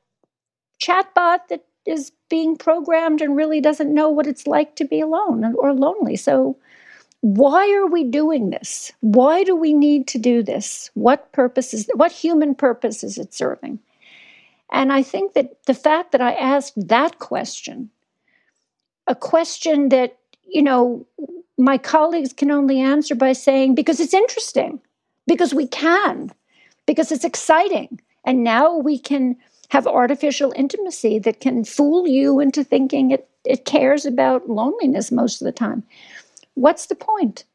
[0.82, 5.54] chatbot that is being programmed and really doesn't know what it's like to be alone
[5.58, 6.16] or lonely.
[6.16, 6.58] So
[7.24, 8.92] why are we doing this?
[9.00, 10.92] Why do we need to do this?
[10.94, 13.80] What purpose is what human purpose is it serving?
[14.74, 17.90] And I think that the fact that I asked that question,
[19.08, 21.08] a question that, you know,
[21.58, 24.82] my colleagues can only answer by saying, because it's interesting,
[25.26, 26.30] because we can,
[26.86, 28.02] because it's exciting.
[28.26, 29.38] And now we can
[29.70, 35.42] have artificial intimacy that can fool you into thinking it, it cares about loneliness most
[35.42, 35.84] of the time.
[36.56, 37.46] What's the point?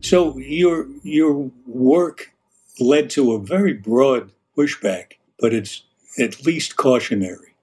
[0.00, 2.32] So your your work
[2.80, 5.84] led to a very broad pushback, but it's
[6.18, 7.54] at least cautionary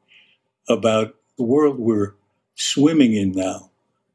[0.68, 2.14] about the world we're
[2.56, 3.70] swimming in now,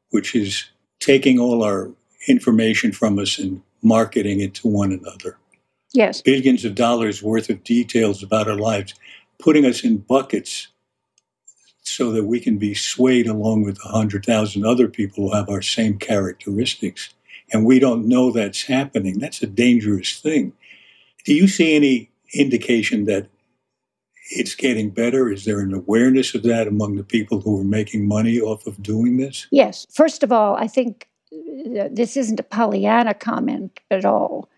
[0.09, 0.65] which is
[0.99, 1.91] taking all our
[2.27, 5.37] information from us and marketing it to one another.
[5.93, 6.21] Yes.
[6.21, 8.93] Billions of dollars worth of details about our lives,
[9.39, 10.67] putting us in buckets
[11.85, 15.97] so that we can be swayed along with 100,000 other people who have our same
[15.97, 17.13] characteristics.
[17.53, 19.19] And we don't know that's happening.
[19.19, 20.53] That's a dangerous thing.
[21.25, 23.27] Do you see any indication that
[24.31, 25.31] it's getting better?
[25.31, 28.81] Is there an awareness of that among the people who are making money off of
[28.81, 29.45] doing this?
[29.51, 29.85] Yes.
[29.91, 34.49] First of all, I think uh, this isn't a Pollyanna comment at all,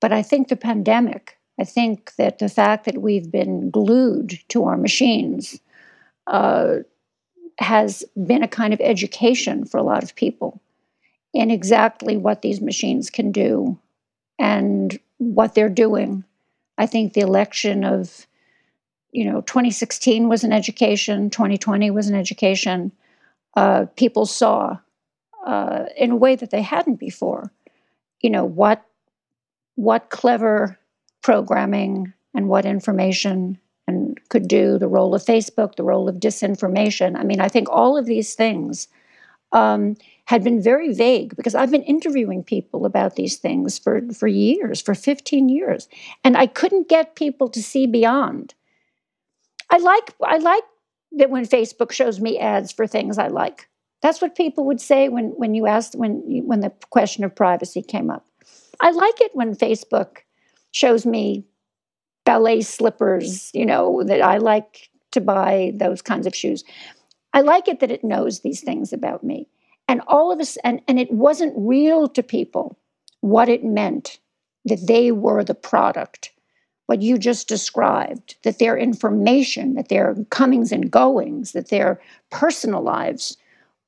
[0.00, 4.64] but I think the pandemic, I think that the fact that we've been glued to
[4.64, 5.60] our machines
[6.32, 6.78] uh,
[7.58, 10.60] has been a kind of education for a lot of people
[11.34, 13.78] in exactly what these machines can do
[14.38, 16.24] and what they're doing.
[16.78, 18.26] I think the election of,
[19.12, 22.92] you know, 2016 was an education, 2020 was an education.
[23.54, 24.78] Uh, people saw
[25.46, 27.52] uh, in a way that they hadn't before,
[28.20, 28.84] you know, what
[29.74, 30.78] what clever
[31.22, 33.58] programming and what information
[34.32, 37.18] could do, the role of Facebook, the role of disinformation.
[37.18, 38.88] I mean, I think all of these things
[39.52, 44.26] um, had been very vague because I've been interviewing people about these things for, for
[44.26, 45.86] years, for 15 years,
[46.24, 48.54] and I couldn't get people to see beyond.
[49.68, 50.64] I like I like
[51.12, 53.68] that when Facebook shows me ads for things I like.
[54.00, 57.82] That's what people would say when when you asked when when the question of privacy
[57.82, 58.24] came up.
[58.80, 60.24] I like it when Facebook
[60.72, 61.44] shows me
[62.24, 66.64] ballet slippers, you know, that I like to buy those kinds of shoes.
[67.32, 69.48] I like it that it knows these things about me.
[69.88, 72.78] And all of us, and, and it wasn't real to people
[73.20, 74.18] what it meant
[74.64, 76.32] that they were the product,
[76.86, 82.82] what you just described, that their information, that their comings and goings, that their personal
[82.82, 83.36] lives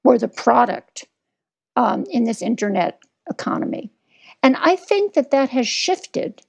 [0.03, 1.07] were the product
[1.77, 2.99] um, in this internet
[3.31, 3.91] economy.
[4.43, 6.43] And I think that that has shifted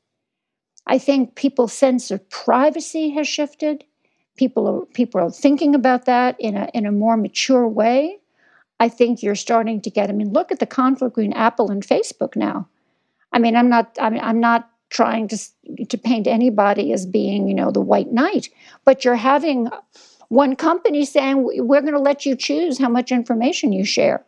[0.87, 3.83] I think people's sense of privacy has shifted.
[4.37, 8.19] People are, people are thinking about that in a, in a more mature way.
[8.79, 11.85] I think you're starting to get, I mean, look at the conflict between Apple and
[11.85, 12.67] Facebook now.
[13.31, 15.37] I mean, I'm not, I mean, I'm not trying to,
[15.89, 18.49] to paint anybody as being, you know, the white knight,
[18.83, 19.69] but you're having
[20.29, 24.25] one company saying, we're going to let you choose how much information you share.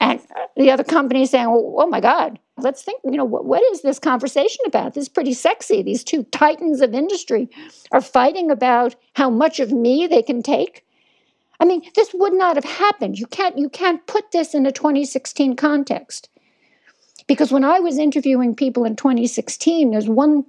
[0.00, 3.44] And uh, the other company saying, oh, oh my God, let's think, you know, what,
[3.44, 4.94] what is this conversation about?
[4.94, 5.82] This is pretty sexy.
[5.82, 7.48] These two titans of industry
[7.92, 10.84] are fighting about how much of me they can take.
[11.60, 13.18] I mean, this would not have happened.
[13.18, 16.28] You can't you can't put this in a 2016 context.
[17.26, 20.44] Because when I was interviewing people in 2016, there's one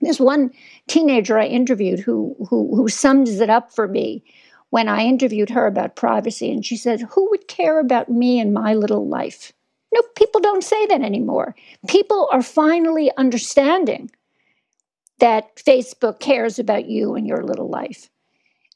[0.00, 0.50] there's one
[0.86, 4.24] teenager I interviewed who who who sums it up for me
[4.70, 8.52] when I interviewed her about privacy and she said, "Who would care about me and
[8.52, 9.52] my little life?"
[9.92, 11.54] No, people don't say that anymore.
[11.86, 14.10] People are finally understanding
[15.18, 18.10] that Facebook cares about you and your little life.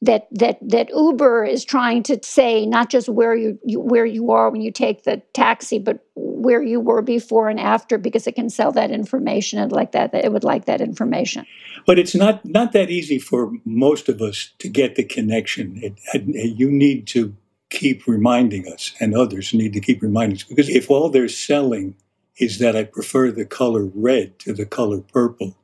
[0.01, 4.33] That that that Uber is trying to say not just where you, you where you
[4.33, 8.35] are when you take the taxi, but where you were before and after, because it
[8.35, 10.13] can sell that information and like that.
[10.13, 11.47] It would like that information.
[11.87, 15.79] But it's not not that easy for most of us to get the connection.
[15.81, 17.37] It, you need to
[17.73, 21.97] keep reminding us, and others need to keep reminding us, because if all they're selling
[22.39, 25.57] is that I prefer the color red to the color purple,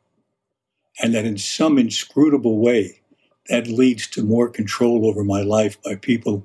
[1.01, 3.01] and that in some inscrutable way
[3.49, 6.45] that leads to more control over my life by people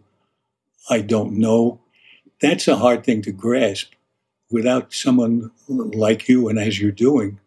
[0.90, 1.80] I don't know,
[2.42, 3.94] that's a hard thing to grasp
[4.52, 7.40] without someone like you and as you're doing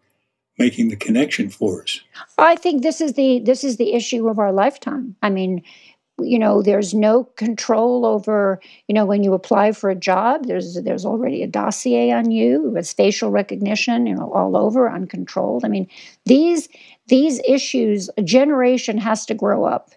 [0.59, 2.01] making the connection for us.
[2.39, 5.17] I think this is the this is the issue of our lifetime.
[5.23, 5.63] I mean,
[6.19, 10.75] you know there's no control over you know when you apply for a job there's
[10.83, 15.65] there's already a dossier on you with facial recognition you know all over uncontrolled.
[15.65, 15.89] I mean
[16.25, 16.69] these
[17.09, 19.91] these issues a generation has to grow up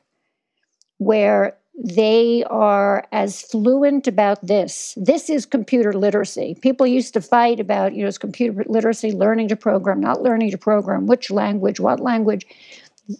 [0.97, 4.93] where they are as fluent about this.
[4.97, 6.58] This is computer literacy.
[6.62, 10.51] People used to fight about you know it's computer literacy learning to program not learning
[10.51, 12.45] to program which language what language?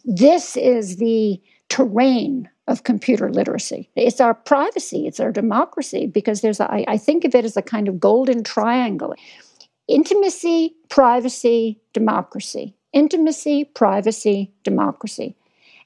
[0.04, 3.90] This is the terrain of computer literacy.
[3.96, 7.58] It's our privacy, it's our democracy, because there's, a, I, I think of it as
[7.58, 9.16] a kind of golden triangle
[9.88, 12.76] intimacy, privacy, democracy.
[12.94, 15.36] Intimacy, privacy, democracy.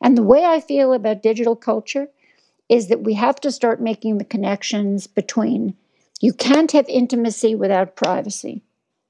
[0.01, 2.07] And the way I feel about digital culture
[2.67, 5.75] is that we have to start making the connections between
[6.21, 8.61] you can't have intimacy without privacy.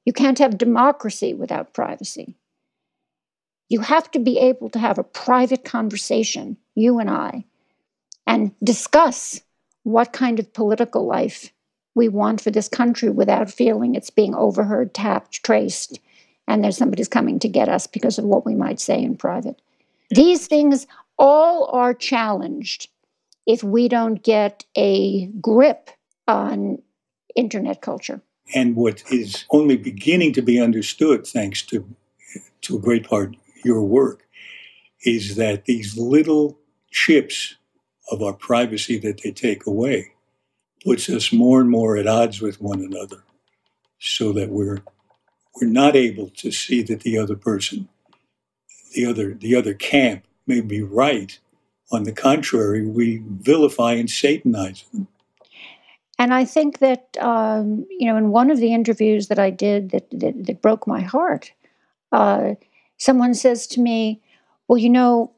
[0.05, 2.35] You can't have democracy without privacy.
[3.69, 7.45] You have to be able to have a private conversation, you and I,
[8.25, 9.41] and discuss
[9.83, 11.51] what kind of political life
[11.95, 15.99] we want for this country without feeling it's being overheard, tapped, traced,
[16.47, 19.61] and there's somebody's coming to get us because of what we might say in private.
[20.09, 22.89] These things all are challenged
[23.45, 25.89] if we don't get a grip
[26.27, 26.81] on
[27.35, 28.21] internet culture.
[28.55, 31.87] And what is only beginning to be understood, thanks to,
[32.61, 34.27] to a great part your work,
[35.05, 36.59] is that these little
[36.91, 37.55] chips
[38.11, 40.11] of our privacy that they take away
[40.83, 43.23] puts us more and more at odds with one another
[43.99, 44.79] so that we're
[45.55, 47.87] we're not able to see that the other person
[48.93, 51.39] the other the other camp may be right.
[51.91, 55.07] On the contrary we vilify and satanize them.
[56.17, 59.91] And I think that um, you know, in one of the interviews that I did
[59.91, 61.53] that, that, that broke my heart,
[62.11, 62.55] Uh,
[62.97, 64.21] someone says to me,
[64.67, 65.31] Well, you know,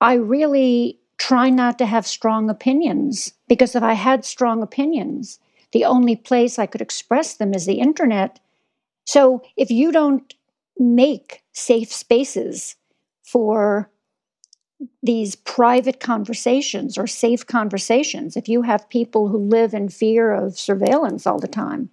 [0.00, 5.38] I really try not to have strong opinions because if I had strong opinions,
[5.72, 8.40] the only place I could express them is the internet.
[9.06, 10.34] So if you don't
[10.78, 12.76] make safe spaces
[13.22, 13.90] for
[15.02, 20.58] these private conversations or safe conversations, if you have people who live in fear of
[20.58, 21.88] surveillance all the time,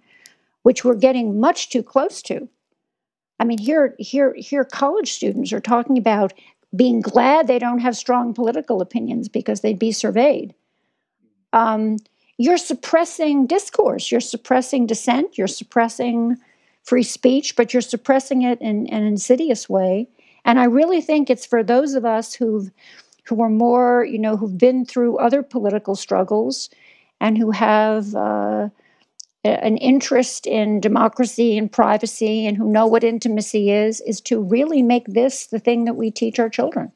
[0.62, 2.50] which we're getting much too close to.
[3.40, 6.34] I mean, here, here, here, college students are talking about
[6.74, 10.54] being glad they don't have strong political opinions because they'd be surveyed.
[11.52, 11.98] Um,
[12.38, 16.36] you're suppressing discourse, you're suppressing dissent, you're suppressing
[16.82, 20.08] free speech, but you're suppressing it in, in an insidious way.
[20.44, 22.70] And I really think it's for those of us who've
[23.24, 26.68] who are more, you know, who've been through other political struggles
[27.20, 28.68] and who have uh,
[29.44, 34.82] an interest in democracy and privacy and who know what intimacy is is to really
[34.82, 36.92] make this the thing that we teach our children.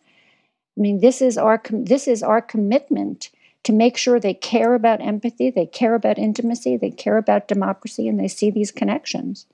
[0.77, 3.31] I mean this is our this is our commitment
[3.65, 8.07] to make sure they care about empathy they care about intimacy they care about democracy
[8.07, 9.47] and they see these connections.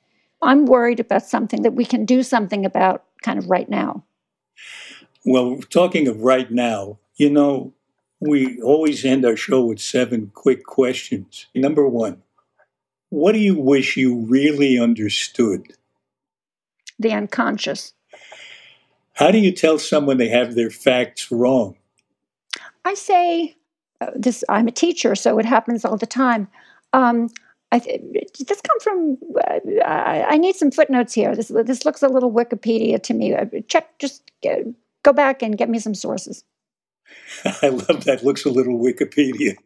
[0.43, 4.05] I'm worried about something that we can do something about kind of right now.
[5.25, 7.73] Well talking of right now you know
[8.21, 11.47] we always end our show with seven quick questions.
[11.55, 12.23] Number one
[13.13, 15.75] what do you wish you really understood?
[16.99, 17.93] The unconscious.
[19.13, 21.77] How do you tell someone they have their facts wrong?
[22.87, 23.55] I say
[24.01, 24.43] uh, this.
[24.49, 26.49] I'm a teacher, so it happens all the time.
[26.95, 27.29] Um,
[27.71, 28.01] I th-
[28.49, 29.19] this come from.
[29.37, 31.37] Uh, I, I, need some footnotes here.
[31.37, 33.35] This this looks a little Wikipedia to me.
[33.35, 33.99] Uh, check.
[33.99, 34.23] Just
[35.03, 36.45] go back and get me some sources.
[37.63, 38.25] I love that.
[38.25, 39.57] Looks a little Wikipedia.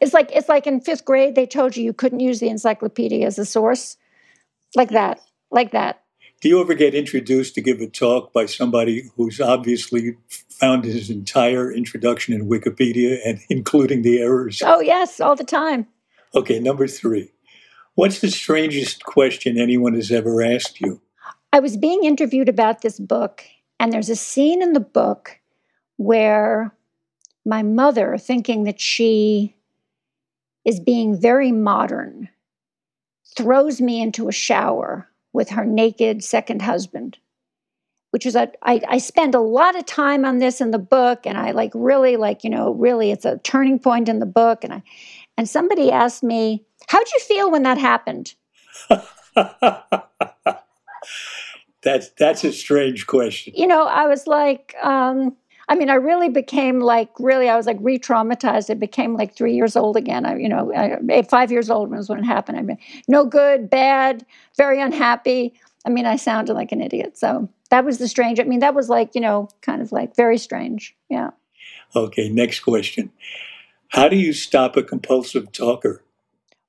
[0.00, 3.26] It's like it's like in fifth grade they told you you couldn't use the encyclopedia
[3.26, 3.96] as a source,
[4.74, 6.02] like that, like that.
[6.42, 11.08] Do you ever get introduced to give a talk by somebody who's obviously found his
[11.08, 14.62] entire introduction in Wikipedia and including the errors?
[14.64, 15.86] Oh yes, all the time.
[16.34, 17.32] Okay, number three.
[17.94, 21.00] What's the strangest question anyone has ever asked you?
[21.52, 23.44] I was being interviewed about this book,
[23.80, 25.40] and there's a scene in the book
[25.96, 26.75] where
[27.46, 29.54] my mother, thinking that she
[30.64, 32.28] is being very modern,
[33.36, 37.18] throws me into a shower with her naked second husband
[38.16, 41.26] which is a I, I spend a lot of time on this in the book
[41.26, 44.64] and i like really like you know really it's a turning point in the book
[44.64, 44.82] and i
[45.36, 48.34] and somebody asked me how'd you feel when that happened?
[51.82, 53.52] That's that's a strange question.
[53.54, 55.36] You know i was like um
[55.68, 58.70] I mean, I really became like, really, I was like re traumatized.
[58.70, 60.24] I became like three years old again.
[60.24, 62.58] I, you know, I, eh, five years old was when it happened.
[62.58, 64.24] I mean, no good, bad,
[64.56, 65.54] very unhappy.
[65.84, 67.18] I mean, I sounded like an idiot.
[67.18, 68.38] So that was the strange.
[68.38, 70.94] I mean, that was like, you know, kind of like very strange.
[71.08, 71.30] Yeah.
[71.94, 73.10] Okay, next question.
[73.88, 76.02] How do you stop a compulsive talker?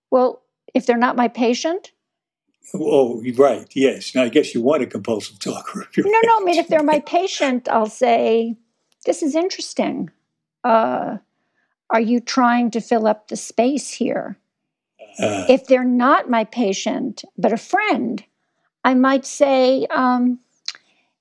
[0.09, 0.41] Well,
[0.73, 1.91] if they're not my patient,
[2.73, 3.65] Oh, right.
[3.73, 4.13] Yes.
[4.13, 5.87] Now, I guess you want a compulsive talker.
[5.97, 6.37] no, no.
[6.37, 8.57] I mean, if they're my patient, I'll say,
[9.05, 10.09] this is interesting.
[10.63, 11.17] Uh,
[11.89, 14.37] are you trying to fill up the space here?
[15.19, 18.23] Uh, if they're not my patient, but a friend,
[18.83, 20.39] I might say, um,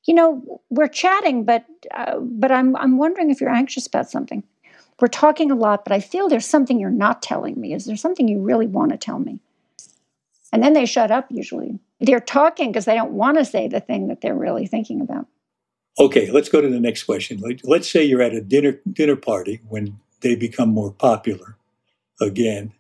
[0.05, 4.43] you know, we're chatting, but uh, but I'm I'm wondering if you're anxious about something.
[5.01, 7.75] We're talking a lot, but I feel there's something you're not telling me.
[7.75, 9.41] Is there something you really want to tell me?
[10.53, 11.27] And then they shut up.
[11.31, 15.01] Usually, they're talking because they don't want to say the thing that they're really thinking
[15.01, 15.27] about.
[15.99, 17.43] Okay, let's go to the next question.
[17.65, 21.57] Let's say you're at a dinner dinner party when they become more popular
[22.21, 22.73] again,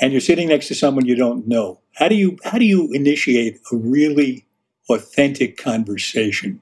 [0.00, 1.80] and you're sitting next to someone you don't know.
[1.94, 4.44] How do you how do you initiate a really
[4.90, 6.60] authentic conversation?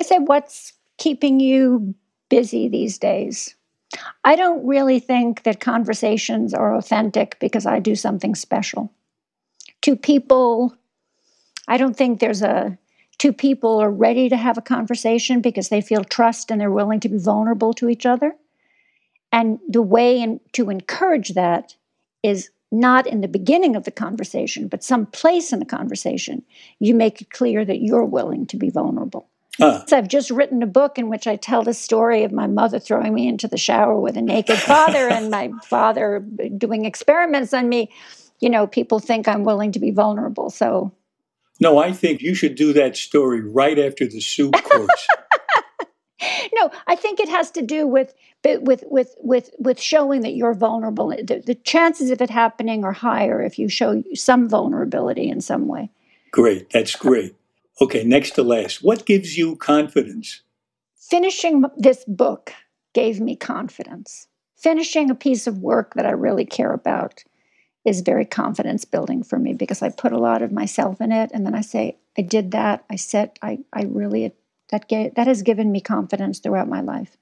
[0.00, 1.94] I say, what's keeping you
[2.28, 3.54] busy these days?
[4.24, 8.90] I don't really think that conversations are authentic because I do something special.
[9.82, 10.74] To people,
[11.68, 12.78] I don't think there's a
[13.22, 16.98] two people are ready to have a conversation because they feel trust and they're willing
[16.98, 18.34] to be vulnerable to each other.
[19.30, 21.76] And the way in, to encourage that
[22.24, 26.42] is not in the beginning of the conversation, but some place in the conversation.
[26.80, 29.28] You make it clear that you're willing to be vulnerable.
[29.60, 29.86] Uh.
[29.86, 32.80] So I've just written a book in which I tell the story of my mother
[32.80, 36.18] throwing me into the shower with a naked father and my father
[36.58, 37.88] doing experiments on me.
[38.40, 40.50] You know, people think I'm willing to be vulnerable.
[40.50, 40.90] So
[41.62, 45.06] no, I think you should do that story right after the soup course.
[46.54, 48.12] no, I think it has to do with
[48.44, 51.10] with with with with showing that you're vulnerable.
[51.10, 55.68] The, the, chances of it happening are higher if you show some vulnerability in some
[55.68, 55.88] way.
[56.32, 57.36] Great, that's great.
[57.80, 58.82] Okay, next to last.
[58.82, 60.42] What gives you confidence?
[60.96, 62.52] Finishing this book
[62.92, 64.26] gave me confidence.
[64.56, 67.22] Finishing a piece of work that I really care about
[67.84, 71.30] is very confidence building for me because I put a lot of myself in it
[71.34, 72.84] and then I say, I did that.
[72.88, 74.32] I said, I, I really,
[74.70, 77.16] that, gave, that has given me confidence throughout my life.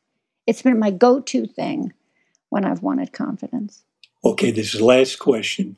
[0.47, 1.93] It's been my go to thing
[2.51, 3.85] when I've wanted confidence.
[4.25, 5.77] Okay, this is the last question.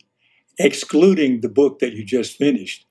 [0.59, 2.87] Excluding the book that you just finished,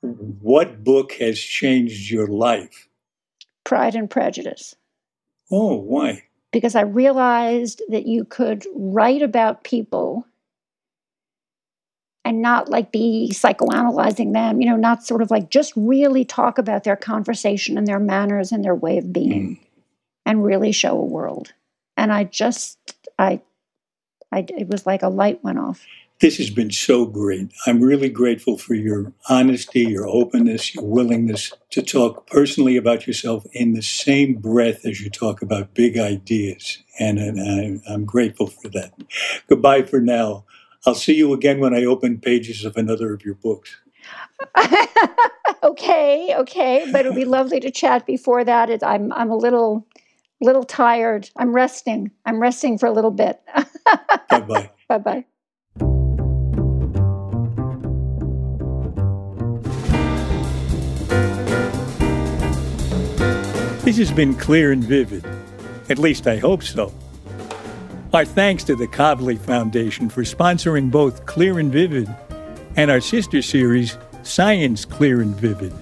[0.00, 2.88] what book has changed your life?
[3.64, 4.76] Pride and Prejudice.
[5.50, 6.24] Oh, why?
[6.52, 10.26] Because I realized that you could write about people
[12.24, 16.58] and not like be psychoanalyzing them, you know, not sort of like just really talk
[16.58, 19.66] about their conversation and their manners and their way of being mm.
[20.24, 21.52] and really show a world.
[21.96, 22.78] And I just,
[23.18, 23.40] I,
[24.30, 25.84] I, it was like a light went off.
[26.20, 27.50] This has been so great.
[27.66, 33.44] I'm really grateful for your honesty, your openness, your willingness to talk personally about yourself
[33.52, 36.78] in the same breath as you talk about big ideas.
[37.00, 38.92] And, and I, I'm grateful for that.
[39.48, 40.44] Goodbye for now.
[40.84, 43.80] I'll see you again when I open pages of another of your books.
[45.62, 48.68] okay, okay, but it'll be lovely to chat before that.
[48.68, 49.86] It, I'm I'm a little
[50.40, 51.30] little tired.
[51.36, 52.10] I'm resting.
[52.26, 53.40] I'm resting for a little bit.
[54.28, 54.70] bye bye.
[54.88, 55.24] Bye bye.
[63.84, 65.24] This has been clear and vivid.
[65.88, 66.92] At least I hope so.
[68.14, 72.14] Our thanks to the Kavli Foundation for sponsoring both Clear and Vivid
[72.76, 75.72] and our sister series, Science Clear and Vivid.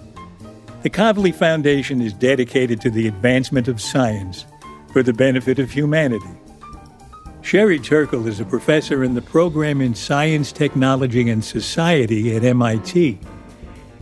[0.82, 4.46] The Kavli Foundation is dedicated to the advancement of science
[4.92, 6.30] for the benefit of humanity.
[7.42, 13.18] Sherry Turkle is a professor in the program in Science, Technology, and Society at MIT,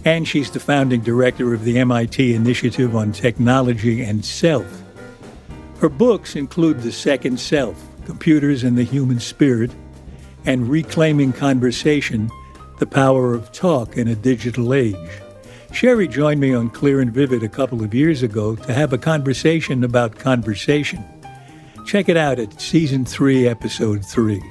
[0.04, 4.82] and she's the founding director of the MIT Initiative on Technology and Self.
[5.80, 9.70] Her books include The Second Self, computers and the human spirit,
[10.46, 12.30] and reclaiming conversation,
[12.78, 14.96] the power of talk in a digital age.
[15.74, 18.98] Sherry joined me on Clear and Vivid a couple of years ago to have a
[18.98, 21.04] conversation about conversation.
[21.84, 24.42] Check it out at Season 3, Episode 3.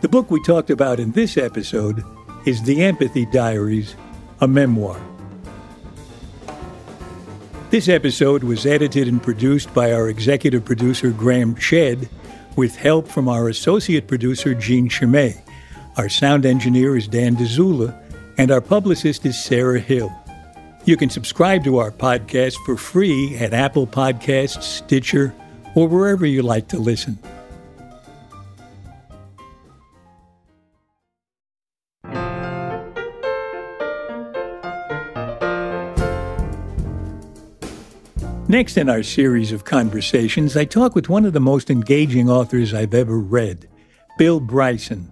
[0.00, 2.02] The book we talked about in this episode
[2.46, 3.94] is The Empathy Diaries,
[4.40, 4.98] a memoir.
[7.68, 12.08] This episode was edited and produced by our executive producer, Graham Chedd
[12.56, 15.34] with help from our associate producer, Jean Chimay.
[15.96, 17.94] Our sound engineer is Dan Dzula,
[18.38, 20.10] and our publicist is Sarah Hill.
[20.84, 25.34] You can subscribe to our podcast for free at Apple Podcasts, Stitcher,
[25.74, 27.18] or wherever you like to listen.
[38.50, 42.74] Next in our series of conversations, I talk with one of the most engaging authors
[42.74, 43.68] I've ever read,
[44.18, 45.08] Bill Bryson.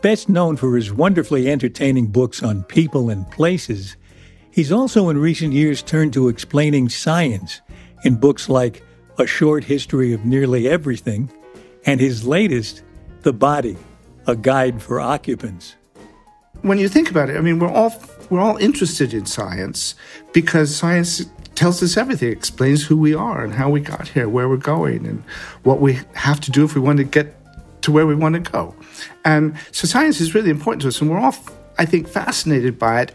[0.00, 3.96] Best known for his wonderfully entertaining books on people and places,
[4.52, 7.60] he's also in recent years turned to explaining science
[8.04, 8.84] in books like
[9.18, 11.32] A Short History of Nearly Everything
[11.84, 12.84] and his latest,
[13.22, 13.76] The Body,
[14.28, 15.74] a guide for occupants.
[16.60, 17.92] When you think about it, I mean, we're all
[18.30, 19.96] we're all interested in science
[20.32, 21.26] because science
[21.62, 25.06] tells us everything, explains who we are and how we got here, where we're going,
[25.06, 25.22] and
[25.62, 27.36] what we have to do if we want to get
[27.82, 28.74] to where we want to go.
[29.24, 31.36] And so science is really important to us, and we're all,
[31.78, 33.12] I think, fascinated by it,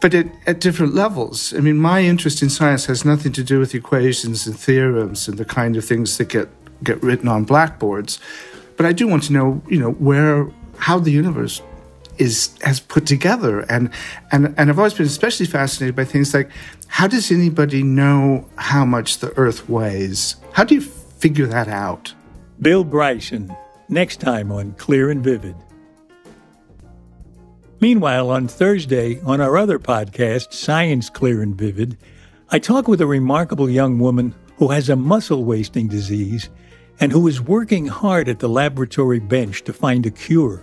[0.00, 1.52] but at, at different levels.
[1.54, 5.36] I mean, my interest in science has nothing to do with equations and theorems and
[5.36, 6.48] the kind of things that get,
[6.84, 8.20] get written on blackboards.
[8.76, 10.48] But I do want to know, you know, where,
[10.78, 11.60] how the universe
[12.18, 13.60] is has put together.
[13.70, 13.90] And
[14.32, 16.50] and and I've always been especially fascinated by things like
[16.88, 20.36] how does anybody know how much the earth weighs?
[20.52, 22.14] How do you figure that out?
[22.60, 23.54] Bill Bryson
[23.88, 25.56] next time on Clear and Vivid.
[27.80, 31.98] Meanwhile on Thursday on our other podcast Science Clear and Vivid
[32.48, 36.48] I talk with a remarkable young woman who has a muscle wasting disease
[37.00, 40.62] and who is working hard at the laboratory bench to find a cure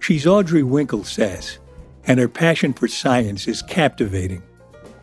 [0.00, 1.58] She's Audrey Winkle Winkelsas,
[2.04, 4.42] and her passion for science is captivating.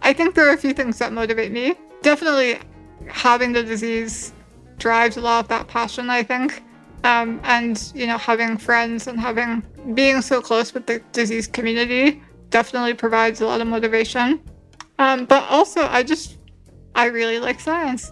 [0.01, 1.75] I think there are a few things that motivate me.
[2.01, 2.59] Definitely
[3.07, 4.33] having the disease
[4.79, 6.63] drives a lot of that passion, I think.
[7.03, 12.21] Um, and, you know, having friends and having being so close with the disease community
[12.49, 14.41] definitely provides a lot of motivation.
[14.97, 16.37] Um, but also, I just,
[16.95, 18.11] I really like science.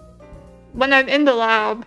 [0.74, 1.86] When I'm in the lab,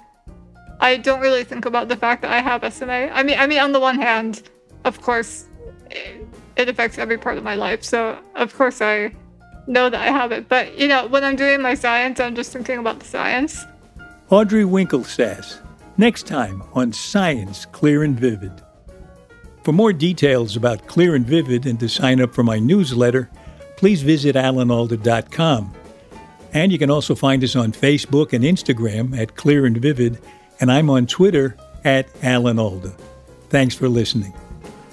[0.81, 3.11] I don't really think about the fact that I have SMA.
[3.13, 4.43] I mean, I mean, on the one hand,
[4.85, 5.47] of course,
[5.91, 7.83] it affects every part of my life.
[7.85, 9.13] So, of course, I
[9.67, 10.49] know that I have it.
[10.49, 13.65] But, you know, when I'm doing my science, I'm just thinking about the science.
[14.31, 15.59] Audrey Winkelsas,
[15.97, 18.53] next time on Science Clear and Vivid.
[19.65, 23.31] For more details about Clear and Vivid and to sign up for my newsletter,
[23.77, 25.75] please visit alanalda.com.
[26.55, 30.19] And you can also find us on Facebook and Instagram at Clear and Vivid,
[30.61, 32.97] and I'm on Twitter at Alan Alda.
[33.51, 34.33] Thanks for listening.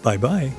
[0.05, 0.53] Bye bye.